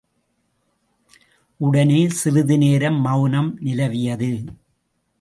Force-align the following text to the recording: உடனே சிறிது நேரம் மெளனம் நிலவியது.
உடனே 1.59 2.09
சிறிது 2.09 2.57
நேரம் 2.57 3.01
மெளனம் 3.01 3.57
நிலவியது. 3.61 4.31